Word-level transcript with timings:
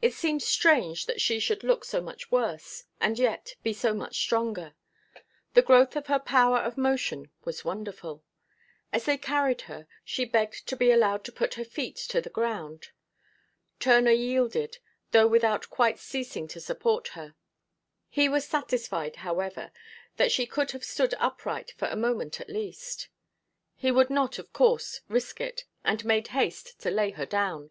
It 0.00 0.14
seemed 0.14 0.42
strange 0.42 1.04
that 1.04 1.20
she 1.20 1.38
should 1.38 1.62
look 1.62 1.84
so 1.84 2.00
much 2.00 2.30
worse, 2.30 2.84
and 3.02 3.18
yet 3.18 3.54
be 3.62 3.74
so 3.74 3.92
much 3.92 4.16
stronger. 4.18 4.74
The 5.52 5.60
growth 5.60 5.94
of 5.94 6.06
her 6.06 6.18
power 6.18 6.56
of 6.56 6.78
motion 6.78 7.30
was 7.44 7.66
wonderful. 7.66 8.24
As 8.94 9.04
they 9.04 9.18
carried 9.18 9.60
her, 9.68 9.86
she 10.06 10.24
begged 10.24 10.66
to 10.68 10.74
be 10.74 10.90
allowed 10.90 11.22
to 11.24 11.32
put 11.32 11.52
her 11.60 11.66
feet 11.66 11.96
to 12.08 12.22
the 12.22 12.30
ground. 12.30 12.92
Turner 13.78 14.10
yielded, 14.10 14.78
though 15.10 15.26
without 15.26 15.68
quite 15.68 15.98
ceasing 15.98 16.48
to 16.48 16.60
support 16.62 17.08
her. 17.08 17.34
He 18.08 18.26
was 18.26 18.46
satisfied, 18.48 19.16
however, 19.16 19.70
that 20.16 20.32
she 20.32 20.46
could 20.46 20.70
have 20.70 20.82
stood 20.82 21.12
upright 21.18 21.72
for 21.76 21.88
a 21.88 21.94
moment 21.94 22.40
at 22.40 22.48
least. 22.48 23.08
He 23.76 23.90
would 23.90 24.08
not, 24.08 24.38
of 24.38 24.50
course, 24.54 25.02
risk 25.08 25.42
it, 25.42 25.66
and 25.84 26.06
made 26.06 26.28
haste 26.28 26.80
to 26.80 26.90
lay 26.90 27.10
her 27.10 27.26
down. 27.26 27.68